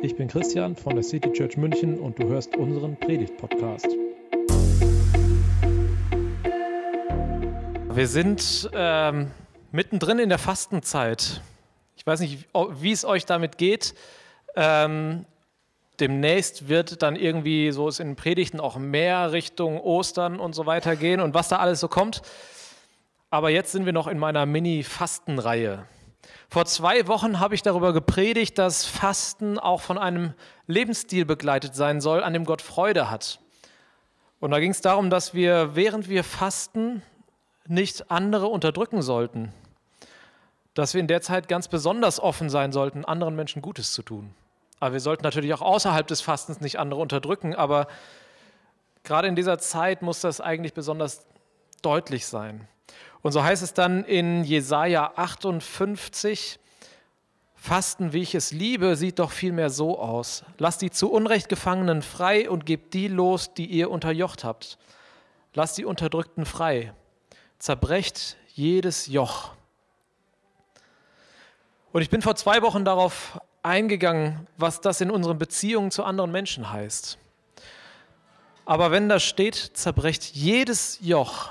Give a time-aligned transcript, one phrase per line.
[0.00, 3.88] Ich bin Christian von der City Church München und du hörst unseren Predigt-Podcast.
[7.90, 9.32] Wir sind ähm,
[9.72, 11.42] mittendrin in der Fastenzeit.
[11.96, 13.96] Ich weiß nicht, wie es euch damit geht.
[14.54, 15.24] Ähm,
[15.98, 20.94] demnächst wird dann irgendwie so es in Predigten auch mehr Richtung Ostern und so weiter
[20.94, 22.22] gehen und was da alles so kommt.
[23.30, 25.86] Aber jetzt sind wir noch in meiner Mini-Fastenreihe.
[26.48, 30.34] Vor zwei Wochen habe ich darüber gepredigt, dass Fasten auch von einem
[30.66, 33.40] Lebensstil begleitet sein soll, an dem Gott Freude hat.
[34.40, 37.02] Und da ging es darum, dass wir, während wir fasten,
[37.66, 39.52] nicht andere unterdrücken sollten.
[40.74, 44.34] Dass wir in der Zeit ganz besonders offen sein sollten, anderen Menschen Gutes zu tun.
[44.80, 47.54] Aber wir sollten natürlich auch außerhalb des Fastens nicht andere unterdrücken.
[47.54, 47.88] Aber
[49.02, 51.26] gerade in dieser Zeit muss das eigentlich besonders
[51.82, 52.68] deutlich sein.
[53.22, 56.58] Und so heißt es dann in Jesaja 58,
[57.60, 60.44] Fasten, wie ich es liebe, sieht doch vielmehr so aus.
[60.58, 64.78] Lasst die zu Unrecht Gefangenen frei und gebt die los, die ihr unterjocht habt.
[65.54, 66.92] Lasst die Unterdrückten frei.
[67.58, 69.50] Zerbrecht jedes Joch.
[71.92, 76.30] Und ich bin vor zwei Wochen darauf eingegangen, was das in unseren Beziehungen zu anderen
[76.30, 77.18] Menschen heißt.
[78.64, 81.50] Aber wenn da steht, zerbrecht jedes Joch,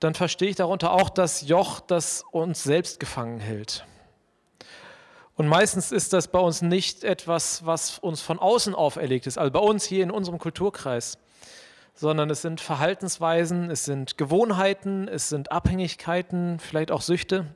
[0.00, 3.84] dann verstehe ich darunter auch das Joch, das uns selbst gefangen hält.
[5.34, 9.52] Und meistens ist das bei uns nicht etwas, was uns von außen auferlegt ist, also
[9.52, 11.18] bei uns hier in unserem Kulturkreis,
[11.94, 17.46] sondern es sind Verhaltensweisen, es sind Gewohnheiten, es sind Abhängigkeiten, vielleicht auch Süchte.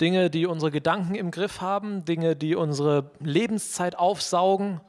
[0.00, 4.80] Dinge, die unsere Gedanken im Griff haben, Dinge, die unsere Lebenszeit aufsaugen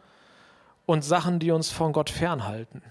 [0.86, 2.84] und Sachen, die uns von Gott fernhalten.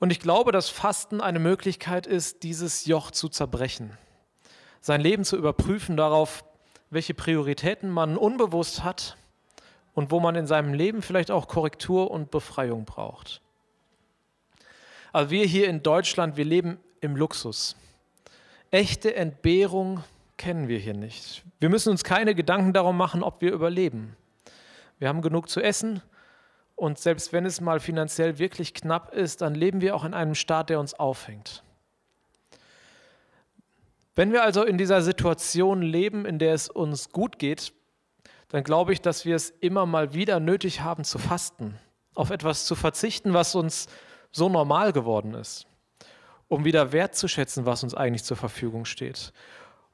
[0.00, 3.96] Und ich glaube, dass Fasten eine Möglichkeit ist, dieses Joch zu zerbrechen.
[4.80, 6.44] Sein Leben zu überprüfen darauf,
[6.90, 9.16] welche Prioritäten man unbewusst hat
[9.94, 13.42] und wo man in seinem Leben vielleicht auch Korrektur und Befreiung braucht.
[15.12, 17.76] Also wir hier in Deutschland, wir leben im Luxus.
[18.70, 20.04] Echte Entbehrung
[20.36, 21.42] kennen wir hier nicht.
[21.58, 24.16] Wir müssen uns keine Gedanken darum machen, ob wir überleben.
[24.98, 26.02] Wir haben genug zu essen
[26.78, 30.36] und selbst wenn es mal finanziell wirklich knapp ist, dann leben wir auch in einem
[30.36, 31.64] Staat, der uns aufhängt.
[34.14, 37.72] Wenn wir also in dieser Situation leben, in der es uns gut geht,
[38.48, 41.76] dann glaube ich, dass wir es immer mal wieder nötig haben zu fasten,
[42.14, 43.88] auf etwas zu verzichten, was uns
[44.30, 45.66] so normal geworden ist,
[46.46, 49.32] um wieder wertzuschätzen, was uns eigentlich zur Verfügung steht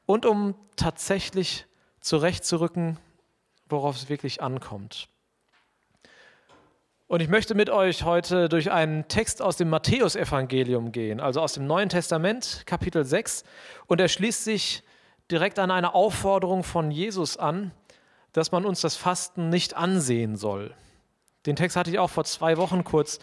[0.04, 1.66] und um tatsächlich
[2.00, 2.98] zurechtzurücken,
[3.70, 5.08] worauf es wirklich ankommt.
[7.06, 11.52] Und ich möchte mit euch heute durch einen Text aus dem Matthäusevangelium gehen, also aus
[11.52, 13.44] dem Neuen Testament, Kapitel 6.
[13.86, 14.82] Und er schließt sich
[15.30, 17.72] direkt an eine Aufforderung von Jesus an,
[18.32, 20.74] dass man uns das Fasten nicht ansehen soll.
[21.44, 23.18] Den Text hatte ich auch vor zwei Wochen kurz.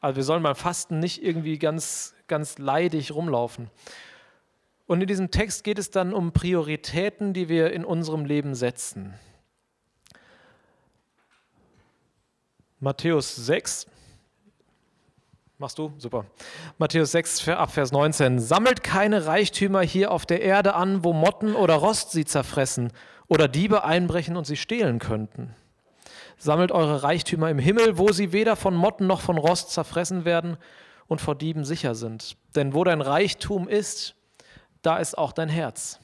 [0.00, 3.70] Also wir sollen beim Fasten nicht irgendwie ganz, ganz leidig rumlaufen.
[4.86, 9.12] Und in diesem Text geht es dann um Prioritäten, die wir in unserem Leben setzen.
[12.86, 13.88] Matthäus 6.
[15.58, 15.92] Machst du?
[15.98, 16.24] Super.
[16.78, 18.38] Matthäus 6, ab Vers 19.
[18.38, 22.92] Sammelt keine Reichtümer hier auf der Erde an, wo Motten oder Rost sie zerfressen
[23.26, 25.56] oder Diebe einbrechen und sie stehlen könnten.
[26.38, 30.56] Sammelt eure Reichtümer im Himmel, wo sie weder von Motten noch von Rost zerfressen werden
[31.08, 32.36] und vor Dieben sicher sind.
[32.54, 34.14] Denn wo dein Reichtum ist,
[34.82, 35.98] da ist auch dein Herz.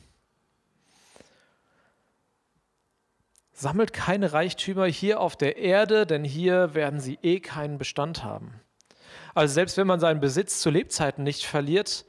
[3.62, 8.61] Sammelt keine Reichtümer hier auf der Erde, denn hier werden sie eh keinen Bestand haben.
[9.37, 12.05] Also selbst wenn man seinen Besitz zu Lebzeiten nicht verliert,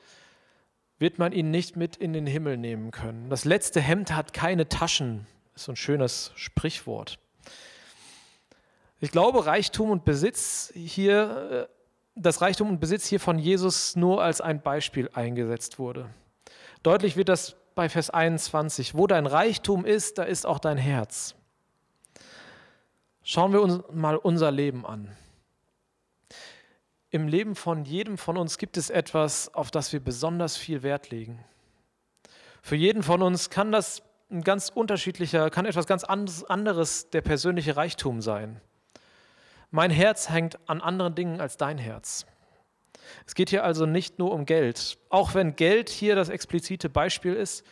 [0.98, 3.30] wird man ihn nicht mit in den Himmel nehmen können.
[3.30, 7.20] Das letzte Hemd hat keine Taschen, ist so ein schönes Sprichwort.
[9.00, 11.74] Ich glaube, Reichtum und Besitz hier, äh,
[12.16, 16.10] das Reichtum und Besitz hier von Jesus nur als ein Beispiel eingesetzt wurde.
[16.82, 18.96] Deutlich wird das bei Vers 21.
[18.96, 21.36] Wo dein Reichtum ist, da ist auch dein Herz.
[23.26, 25.16] Schauen wir uns mal unser Leben an.
[27.10, 31.10] Im Leben von jedem von uns gibt es etwas, auf das wir besonders viel Wert
[31.10, 31.44] legen.
[32.62, 37.78] Für jeden von uns kann das ein ganz unterschiedlicher, kann etwas ganz anderes der persönliche
[37.78, 38.60] Reichtum sein.
[39.72, 42.26] Mein Herz hängt an anderen Dingen als dein Herz.
[43.26, 47.36] Es geht hier also nicht nur um Geld, auch wenn Geld hier das explizite Beispiel
[47.36, 47.66] ist,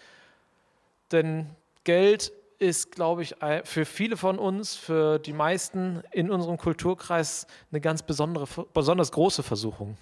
[1.11, 1.49] denn
[1.83, 2.31] Geld
[2.61, 8.03] ist, glaube ich, für viele von uns, für die meisten in unserem Kulturkreis eine ganz
[8.03, 9.97] besondere, besonders große Versuchung.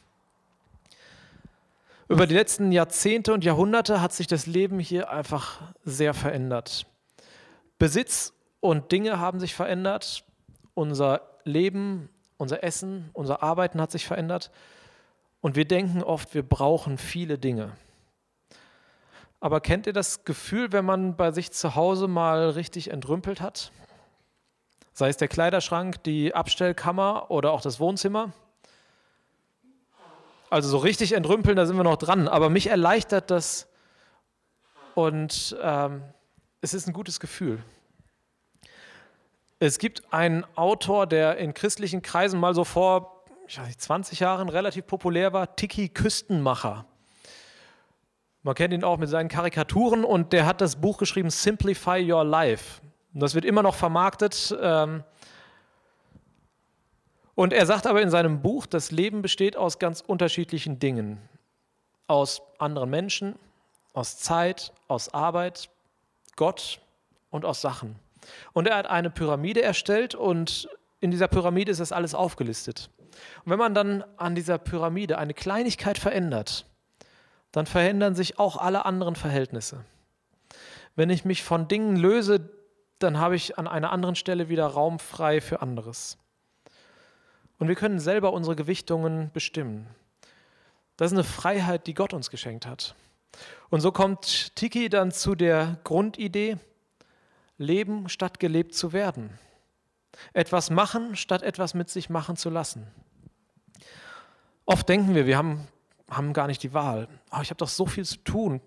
[2.09, 6.85] Über die letzten Jahrzehnte und Jahrhunderte hat sich das Leben hier einfach sehr verändert.
[7.77, 10.25] Besitz und Dinge haben sich verändert,
[10.73, 14.51] unser Leben, unser Essen, unser Arbeiten hat sich verändert
[15.39, 17.71] und wir denken oft, wir brauchen viele Dinge.
[19.39, 23.71] Aber kennt ihr das Gefühl, wenn man bei sich zu Hause mal richtig entrümpelt hat?
[24.93, 28.33] Sei es der Kleiderschrank, die Abstellkammer oder auch das Wohnzimmer.
[30.49, 32.27] Also so richtig entrümpeln, da sind wir noch dran.
[32.27, 33.67] Aber mich erleichtert das
[34.95, 36.03] und ähm,
[36.61, 37.63] es ist ein gutes Gefühl.
[39.59, 43.19] Es gibt einen Autor, der in christlichen Kreisen mal so vor
[43.49, 46.85] ich weiß nicht, 20 Jahren relativ populär war, Tiki Küstenmacher.
[48.41, 52.23] Man kennt ihn auch mit seinen Karikaturen und der hat das Buch geschrieben Simplify Your
[52.23, 52.81] Life.
[53.13, 54.57] Und das wird immer noch vermarktet.
[54.61, 55.03] Ähm,
[57.35, 61.17] und er sagt aber in seinem Buch, das Leben besteht aus ganz unterschiedlichen Dingen.
[62.07, 63.35] Aus anderen Menschen,
[63.93, 65.69] aus Zeit, aus Arbeit,
[66.35, 66.79] Gott
[67.29, 67.95] und aus Sachen.
[68.53, 70.69] Und er hat eine Pyramide erstellt und
[71.01, 72.89] in dieser Pyramide ist das alles aufgelistet.
[73.43, 76.65] Und wenn man dann an dieser Pyramide eine Kleinigkeit verändert,
[77.51, 79.83] dann verändern sich auch alle anderen Verhältnisse.
[80.95, 82.49] Wenn ich mich von Dingen löse,
[82.99, 86.17] dann habe ich an einer anderen Stelle wieder Raum frei für anderes.
[87.57, 89.87] Und wir können selber unsere Gewichtungen bestimmen.
[90.97, 92.95] Das ist eine Freiheit, die Gott uns geschenkt hat.
[93.69, 96.57] Und so kommt Tiki dann zu der Grundidee,
[97.57, 99.37] leben statt gelebt zu werden.
[100.33, 102.87] Etwas machen, statt etwas mit sich machen zu lassen.
[104.65, 105.67] Oft denken wir, wir haben,
[106.09, 107.07] haben gar nicht die Wahl.
[107.29, 108.61] Aber ich habe doch so viel zu tun.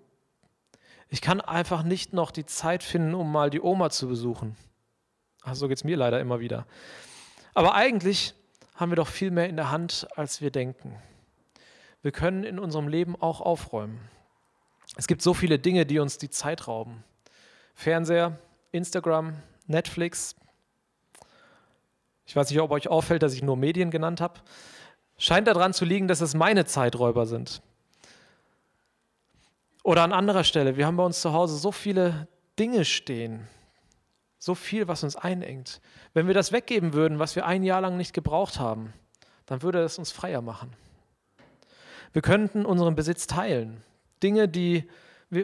[1.09, 4.55] Ich kann einfach nicht noch die Zeit finden, um mal die Oma zu besuchen.
[5.43, 6.65] Ach, so geht es mir leider immer wieder.
[7.53, 8.33] Aber eigentlich
[8.75, 10.95] haben wir doch viel mehr in der Hand, als wir denken.
[12.01, 13.99] Wir können in unserem Leben auch aufräumen.
[14.95, 17.03] Es gibt so viele Dinge, die uns die Zeit rauben.
[17.75, 18.37] Fernseher,
[18.71, 19.35] Instagram,
[19.67, 20.35] Netflix.
[22.25, 24.39] Ich weiß nicht, ob euch auffällt, dass ich nur Medien genannt habe.
[25.17, 27.61] Scheint daran zu liegen, dass es meine Zeiträuber sind.
[29.83, 32.27] Oder an anderer Stelle, wir haben bei uns zu Hause so viele
[32.57, 33.47] Dinge stehen,
[34.39, 35.81] so viel, was uns einengt.
[36.13, 38.93] Wenn wir das weggeben würden, was wir ein Jahr lang nicht gebraucht haben,
[39.45, 40.73] dann würde es uns freier machen.
[42.13, 43.83] Wir könnten unseren Besitz teilen.
[44.21, 44.87] Dinge, die,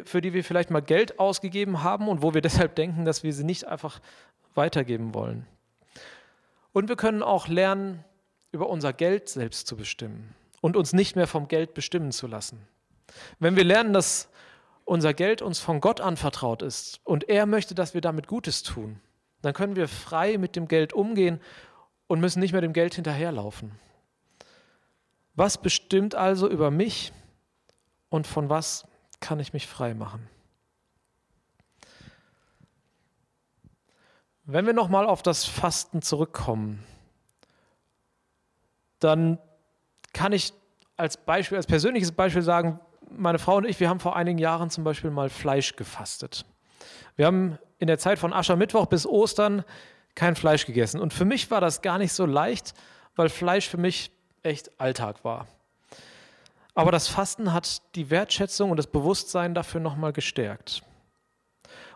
[0.06, 3.34] für die wir vielleicht mal Geld ausgegeben haben und wo wir deshalb denken, dass wir
[3.34, 4.00] sie nicht einfach
[4.56, 5.46] weitergeben wollen.
[6.72, 8.06] Und wir können auch lernen,
[8.52, 12.68] über unser Geld selbst zu bestimmen und uns nicht mehr vom Geld bestimmen zu lassen.
[13.40, 14.30] Wenn wir lernen, dass
[14.86, 19.00] unser Geld uns von Gott anvertraut ist und er möchte, dass wir damit Gutes tun,
[19.42, 21.40] dann können wir frei mit dem Geld umgehen
[22.08, 23.72] und müssen nicht mehr dem Geld hinterherlaufen.
[25.36, 27.14] Was bestimmt also über mich
[28.10, 28.86] und von was
[29.20, 30.28] kann ich mich frei machen?
[34.44, 36.84] Wenn wir nochmal auf das Fasten zurückkommen,
[39.00, 39.40] dann
[40.14, 40.54] kann ich
[40.98, 42.80] als Beispiel, als persönliches Beispiel sagen,
[43.10, 46.46] meine Frau und ich, wir haben vor einigen Jahren zum Beispiel mal Fleisch gefastet.
[47.16, 49.64] Wir haben in der Zeit von Aschermittwoch bis Ostern
[50.16, 51.00] kein Fleisch gegessen.
[51.00, 52.74] Und für mich war das gar nicht so leicht,
[53.16, 54.12] weil Fleisch für mich
[54.44, 55.48] echt Alltag war.
[56.76, 60.84] Aber das Fasten hat die Wertschätzung und das Bewusstsein dafür nochmal gestärkt.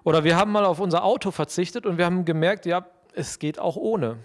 [0.04, 3.60] Oder wir haben mal auf unser Auto verzichtet und wir haben gemerkt, ja, es geht
[3.60, 4.18] auch ohne.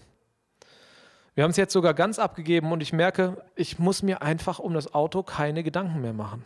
[1.39, 4.75] Wir haben es jetzt sogar ganz abgegeben und ich merke, ich muss mir einfach um
[4.75, 6.45] das Auto keine Gedanken mehr machen.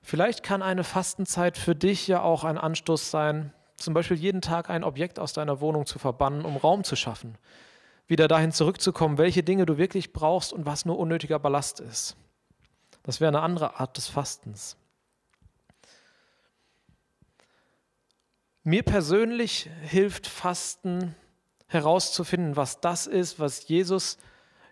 [0.00, 4.70] Vielleicht kann eine Fastenzeit für dich ja auch ein Anstoß sein, zum Beispiel jeden Tag
[4.70, 7.36] ein Objekt aus deiner Wohnung zu verbannen, um Raum zu schaffen.
[8.06, 12.16] Wieder dahin zurückzukommen, welche Dinge du wirklich brauchst und was nur unnötiger Ballast ist.
[13.02, 14.78] Das wäre eine andere Art des Fastens.
[18.62, 21.14] Mir persönlich hilft Fasten
[21.68, 24.18] herauszufinden, was das ist, was Jesus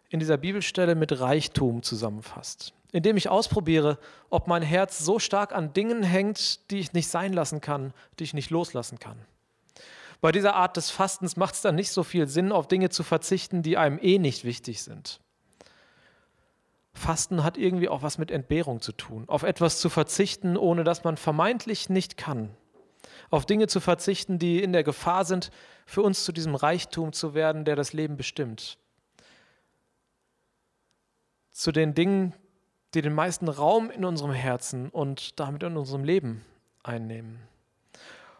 [0.09, 2.73] in dieser Bibelstelle mit Reichtum zusammenfasst.
[2.93, 3.99] Indem ich ausprobiere,
[4.31, 8.25] ob mein Herz so stark an Dingen hängt, die ich nicht sein lassen kann, die
[8.25, 9.19] ich nicht loslassen kann.
[10.21, 13.03] Bei dieser Art des Fastens macht es dann nicht so viel Sinn, auf Dinge zu
[13.03, 15.21] verzichten, die einem eh nicht wichtig sind.
[16.95, 21.05] Fasten hat irgendwie auch was mit Entbehrung zu tun, auf etwas zu verzichten, ohne dass
[21.05, 22.51] man vermeintlich nicht kann,
[23.31, 25.51] auf Dinge zu verzichten, die in der Gefahr sind,
[25.85, 28.79] für uns zu diesem Reichtum zu werden, der das Leben bestimmt.
[31.51, 32.35] Zu den Dingen,
[32.95, 36.45] die den meisten Raum in unserem Herzen und damit in unserem Leben
[36.83, 37.39] einnehmen.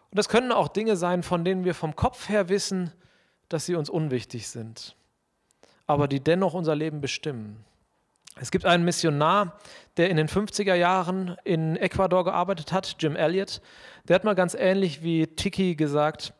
[0.09, 2.91] Und das können auch Dinge sein, von denen wir vom Kopf her wissen,
[3.49, 4.95] dass sie uns unwichtig sind,
[5.85, 7.63] aber die dennoch unser Leben bestimmen.
[8.39, 9.57] Es gibt einen Missionar,
[9.97, 13.61] der in den 50er Jahren in Ecuador gearbeitet hat, Jim Elliot.
[14.07, 16.33] Der hat mal ganz ähnlich wie Tiki gesagt,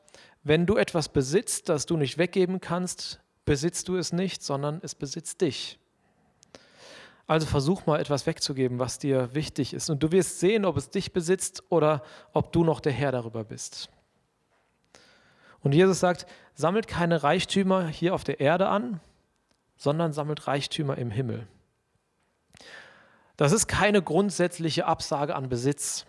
[0.44, 4.94] wenn du etwas besitzt, das du nicht weggeben kannst, besitzt du es nicht, sondern es
[4.96, 5.80] besitzt dich.
[7.25, 9.89] Also versuch mal etwas wegzugeben, was dir wichtig ist.
[9.89, 13.44] Und du wirst sehen, ob es dich besitzt oder ob du noch der Herr darüber
[13.44, 13.89] bist.
[15.60, 19.01] Und Jesus sagt, sammelt keine Reichtümer hier auf der Erde an,
[19.75, 21.48] sondern sammelt Reichtümer im Himmel.
[23.38, 26.06] Das ist keine grundsätzliche Absage an Besitz.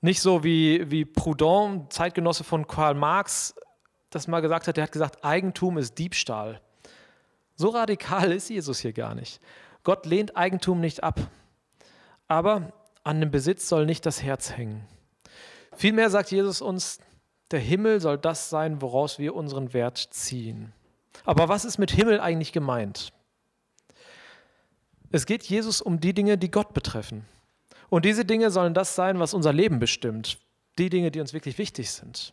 [0.00, 3.54] Nicht so wie, wie Proudhon, Zeitgenosse von Karl Marx,
[4.08, 6.60] das mal gesagt hat, der hat gesagt, Eigentum ist Diebstahl.
[7.54, 9.40] So radikal ist Jesus hier gar nicht.
[9.82, 11.20] Gott lehnt Eigentum nicht ab.
[12.28, 14.86] Aber an dem Besitz soll nicht das Herz hängen.
[15.74, 17.00] Vielmehr sagt Jesus uns,
[17.50, 20.72] der Himmel soll das sein, woraus wir unseren Wert ziehen.
[21.24, 23.12] Aber was ist mit Himmel eigentlich gemeint?
[25.10, 27.24] Es geht Jesus um die Dinge, die Gott betreffen.
[27.88, 30.38] Und diese Dinge sollen das sein, was unser Leben bestimmt.
[30.78, 32.32] Die Dinge, die uns wirklich wichtig sind.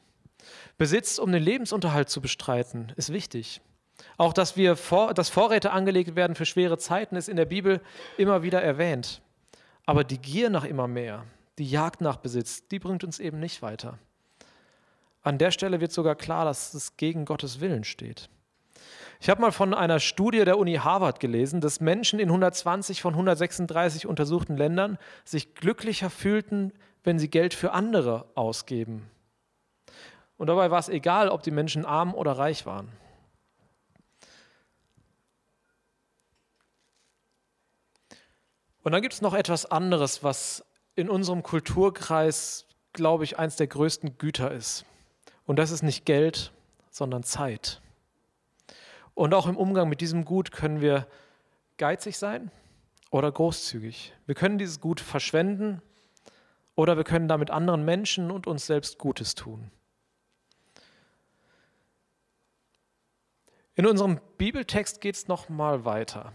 [0.78, 3.62] Besitz, um den Lebensunterhalt zu bestreiten, ist wichtig.
[4.18, 7.82] Auch, dass, wir vor, dass Vorräte angelegt werden für schwere Zeiten, ist in der Bibel
[8.18, 9.22] immer wieder erwähnt.
[9.86, 11.26] Aber die Gier nach immer mehr,
[11.58, 13.98] die Jagd nach Besitz, die bringt uns eben nicht weiter.
[15.24, 18.30] An der Stelle wird sogar klar, dass es gegen Gottes Willen steht.
[19.20, 23.14] Ich habe mal von einer Studie der Uni Harvard gelesen, dass Menschen in 120 von
[23.14, 26.72] 136 untersuchten Ländern sich glücklicher fühlten,
[27.04, 29.10] wenn sie Geld für andere ausgeben.
[30.38, 32.92] Und dabei war es egal, ob die Menschen arm oder reich waren.
[38.84, 40.64] Und dann gibt es noch etwas anderes, was
[40.96, 44.86] in unserem Kulturkreis, glaube ich, eines der größten Güter ist.
[45.46, 46.54] Und das ist nicht Geld,
[46.90, 47.82] sondern Zeit.
[49.18, 51.08] Und auch im Umgang mit diesem Gut können wir
[51.78, 52.52] geizig sein
[53.10, 54.14] oder großzügig.
[54.28, 55.82] Wir können dieses Gut verschwenden
[56.76, 59.72] oder wir können damit anderen Menschen und uns selbst Gutes tun.
[63.74, 66.32] In unserem Bibeltext geht es noch mal weiter.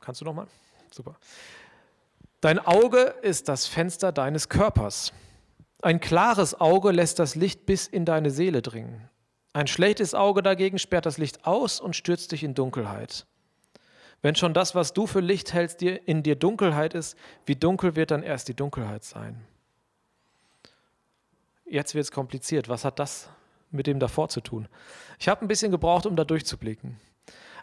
[0.00, 0.48] Kannst du noch mal?
[0.90, 1.16] Super.
[2.42, 5.14] Dein Auge ist das Fenster deines Körpers.
[5.80, 9.08] Ein klares Auge lässt das Licht bis in deine Seele dringen.
[9.56, 13.24] Ein schlechtes Auge dagegen sperrt das Licht aus und stürzt dich in Dunkelheit.
[14.20, 17.96] Wenn schon das, was du für Licht hältst, dir in dir Dunkelheit ist, wie dunkel
[17.96, 19.46] wird dann erst die Dunkelheit sein?
[21.64, 22.68] Jetzt wird es kompliziert.
[22.68, 23.30] Was hat das
[23.70, 24.68] mit dem davor zu tun?
[25.18, 27.00] Ich habe ein bisschen gebraucht, um da durchzublicken.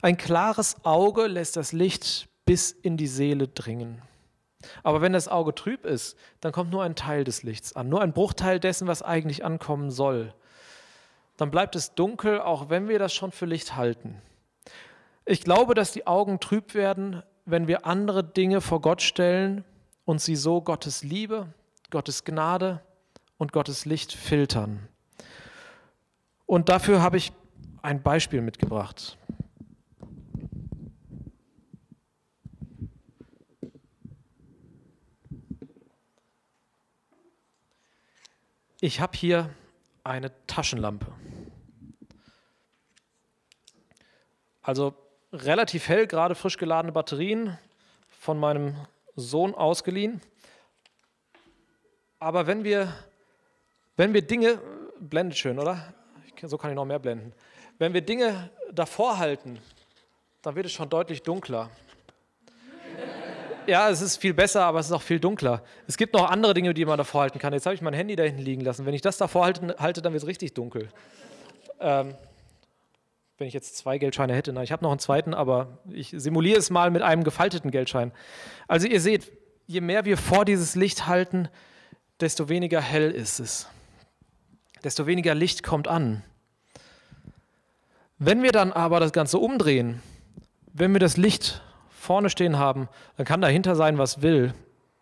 [0.02, 4.02] Ein klares Auge lässt das Licht bis in die Seele dringen.
[4.82, 8.02] Aber wenn das Auge trüb ist, dann kommt nur ein Teil des Lichts an, nur
[8.02, 10.34] ein Bruchteil dessen, was eigentlich ankommen soll
[11.38, 14.22] dann bleibt es dunkel, auch wenn wir das schon für Licht halten.
[15.26, 19.64] Ich glaube, dass die Augen trüb werden, wenn wir andere Dinge vor Gott stellen
[20.06, 21.54] und sie so Gottes Liebe,
[21.90, 22.82] Gottes Gnade
[23.38, 24.88] und Gottes Licht filtern.
[26.46, 27.32] Und dafür habe ich
[27.82, 29.18] ein Beispiel mitgebracht.
[38.80, 39.50] Ich habe hier
[40.04, 41.08] eine Taschenlampe.
[44.64, 44.94] Also
[45.34, 47.58] relativ hell, gerade frisch geladene Batterien
[48.10, 48.76] von meinem
[49.16, 50.22] Sohn ausgeliehen.
[52.20, 52.94] Aber wenn wir,
[53.98, 54.60] wenn wir Dinge,
[55.00, 55.94] blendet schön, oder?
[56.44, 57.34] So kann ich noch mehr blenden.
[57.78, 59.60] Wenn wir Dinge davor halten,
[60.42, 61.70] dann wird es schon deutlich dunkler.
[63.66, 65.64] Ja, es ist viel besser, aber es ist auch viel dunkler.
[65.88, 67.54] Es gibt noch andere Dinge, die man davor halten kann.
[67.54, 68.86] Jetzt habe ich mein Handy da hinten liegen lassen.
[68.86, 70.90] Wenn ich das davor halte, halte dann wird es richtig dunkel.
[71.80, 72.16] Ähm,
[73.44, 74.54] wenn ich jetzt zwei Geldscheine hätte.
[74.54, 78.14] Nein, ich habe noch einen zweiten, aber ich simuliere es mal mit einem gefalteten Geldschein.
[78.70, 79.34] Also ihr seht,
[79.68, 81.50] je mehr wir vor dieses Licht halten,
[82.22, 83.68] desto weniger hell ist es.
[84.86, 86.24] Desto weniger Licht kommt an.
[88.18, 90.02] Wenn wir dann aber das Ganze umdrehen,
[90.72, 94.54] wenn wir das Licht vorne stehen haben, dann kann dahinter sein, was will.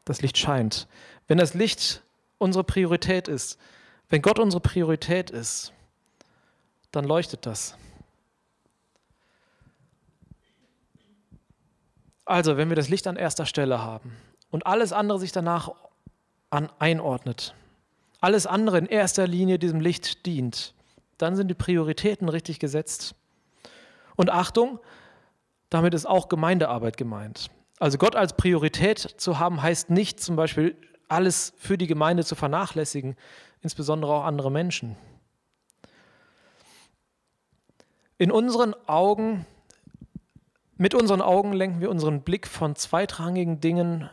[0.03, 0.87] Das Licht scheint.
[1.27, 2.01] Wenn das Licht
[2.39, 3.59] unsere Priorität ist,
[4.09, 5.73] wenn Gott unsere Priorität ist,
[6.91, 7.77] dann leuchtet das.
[12.31, 14.15] Also, wenn wir das Licht an erster Stelle haben
[14.51, 15.69] und alles andere sich danach
[16.49, 17.53] an einordnet,
[18.21, 20.73] alles andere in erster Linie diesem Licht dient,
[21.17, 23.15] dann sind die Prioritäten richtig gesetzt.
[24.15, 24.79] Und Achtung,
[25.69, 27.51] damit ist auch Gemeindearbeit gemeint.
[27.79, 30.77] Also Gott als Priorität zu haben, heißt nicht zum Beispiel
[31.09, 33.17] alles für die Gemeinde zu vernachlässigen,
[33.61, 34.95] insbesondere auch andere Menschen.
[38.17, 39.45] In unseren Augen,
[40.81, 44.09] mit unseren Augen lenken wir unseren Blick von zweitrangigen Dingen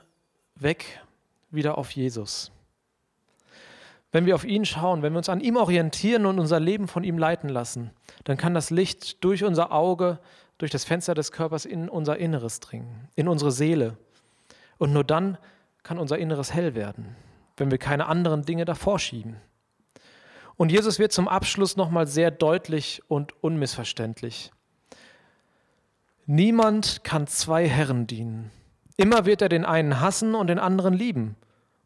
[0.54, 1.00] weg
[1.50, 2.52] wieder auf Jesus.
[4.12, 7.04] Wenn wir auf ihn schauen, wenn wir uns an ihm orientieren und unser Leben von
[7.04, 7.92] ihm leiten lassen,
[8.24, 10.18] dann kann das Licht durch unser Auge,
[10.58, 13.96] durch das Fenster des Körpers in unser Inneres dringen, in unsere Seele.
[14.76, 15.38] Und nur dann
[15.82, 17.16] kann unser Inneres hell werden,
[17.56, 19.36] wenn wir keine anderen Dinge davor schieben.
[20.56, 24.52] Und Jesus wird zum Abschluss nochmal sehr deutlich und unmissverständlich.
[26.30, 28.50] Niemand kann zwei Herren dienen.
[28.98, 31.36] Immer wird er den einen hassen und den anderen lieben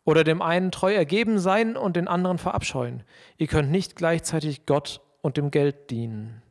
[0.02, 3.04] oder dem einen treu ergeben sein und den anderen verabscheuen.
[3.37, 6.42] Ihr könnt nicht gleichzeitig Gott und dem Geld dienen.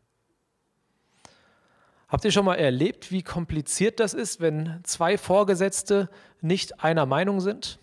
[2.07, 7.41] Habt ihr schon mal erlebt, wie kompliziert das ist, wenn zwei Vorgesetzte nicht einer Meinung
[7.41, 7.77] sind?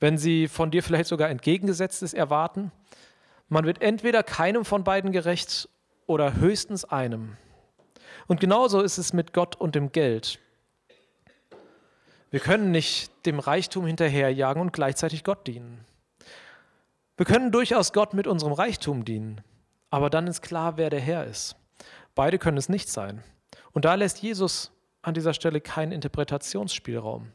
[0.00, 2.72] Wenn sie von dir vielleicht sogar entgegengesetztes erwarten?
[3.50, 5.68] Man wird entweder keinem von beiden gerecht
[6.06, 7.36] oder höchstens einem.
[8.26, 10.38] Und genauso ist es mit Gott und dem Geld.
[12.30, 15.84] Wir können nicht dem Reichtum hinterherjagen und gleichzeitig Gott dienen.
[17.16, 19.40] Wir können durchaus Gott mit unserem Reichtum dienen,
[19.90, 21.56] aber dann ist klar, wer der Herr ist.
[22.14, 23.22] Beide können es nicht sein.
[23.72, 27.30] Und da lässt Jesus an dieser Stelle keinen Interpretationsspielraum.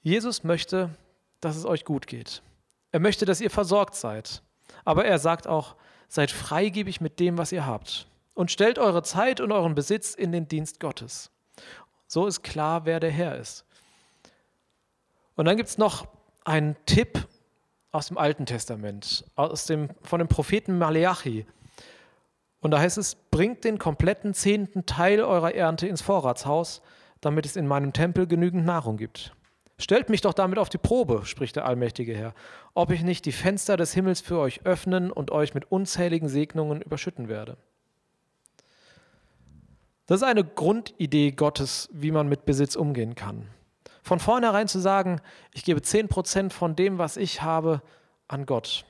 [0.00, 0.90] Jesus möchte,
[1.40, 2.42] dass es euch gut geht.
[2.92, 4.42] Er möchte, dass ihr versorgt seid.
[4.84, 5.76] Aber er sagt auch,
[6.08, 8.06] seid freigebig mit dem, was ihr habt.
[8.34, 11.30] Und stellt eure Zeit und euren Besitz in den Dienst Gottes.
[12.06, 13.64] So ist klar, wer der Herr ist.
[15.34, 16.06] Und dann gibt es noch
[16.44, 17.26] einen Tipp
[17.90, 21.46] aus dem Alten Testament, aus dem, von dem Propheten Maleachi.
[22.60, 26.80] Und da heißt es, bringt den kompletten zehnten Teil eurer Ernte ins Vorratshaus,
[27.20, 29.34] damit es in meinem Tempel genügend Nahrung gibt.
[29.78, 32.34] Stellt mich doch damit auf die Probe, spricht der allmächtige Herr,
[32.74, 36.82] ob ich nicht die Fenster des Himmels für euch öffnen und euch mit unzähligen Segnungen
[36.82, 37.56] überschütten werde.
[40.12, 43.48] Das ist eine Grundidee Gottes, wie man mit Besitz umgehen kann.
[44.02, 45.22] Von vornherein zu sagen,
[45.54, 47.80] ich gebe 10% von dem, was ich habe,
[48.28, 48.84] an Gott.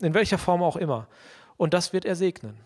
[0.00, 1.08] In welcher Form auch immer.
[1.56, 2.56] Und das wird er segnen.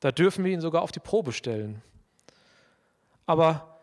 [0.00, 1.80] Da dürfen wir ihn sogar auf die Probe stellen.
[3.24, 3.78] Aber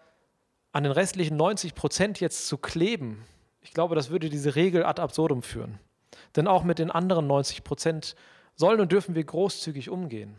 [0.72, 3.26] an den restlichen 90 Prozent jetzt zu kleben,
[3.62, 5.80] ich glaube, das würde diese Regel ad absurdum führen.
[6.36, 8.14] Denn auch mit den anderen 90 Prozent
[8.54, 10.36] sollen und dürfen wir großzügig umgehen.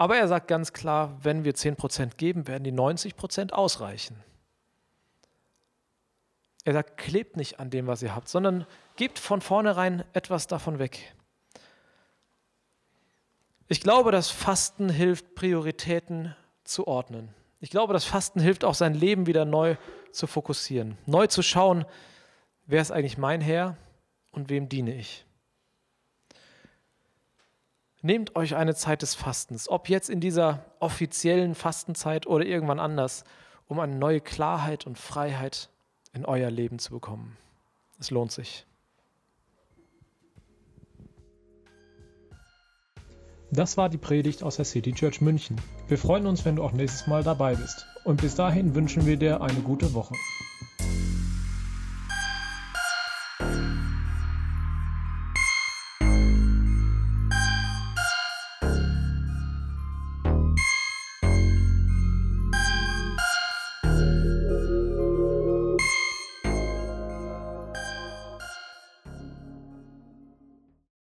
[0.00, 4.16] Aber er sagt ganz klar, wenn wir 10 Prozent geben, werden die 90 Prozent ausreichen.
[6.64, 10.78] Er sagt, klebt nicht an dem, was ihr habt, sondern gebt von vornherein etwas davon
[10.78, 11.14] weg.
[13.68, 16.34] Ich glaube, dass Fasten hilft, Prioritäten
[16.64, 17.34] zu ordnen.
[17.58, 19.76] Ich glaube, dass Fasten hilft, auch sein Leben wieder neu
[20.12, 21.84] zu fokussieren, neu zu schauen,
[22.64, 23.76] wer ist eigentlich mein Herr
[24.30, 25.26] und wem diene ich.
[28.02, 33.24] Nehmt euch eine Zeit des Fastens, ob jetzt in dieser offiziellen Fastenzeit oder irgendwann anders,
[33.68, 35.68] um eine neue Klarheit und Freiheit
[36.14, 37.36] in euer Leben zu bekommen.
[37.98, 38.66] Es lohnt sich.
[43.52, 45.60] Das war die Predigt aus der City Church München.
[45.88, 47.84] Wir freuen uns, wenn du auch nächstes Mal dabei bist.
[48.04, 50.14] Und bis dahin wünschen wir dir eine gute Woche.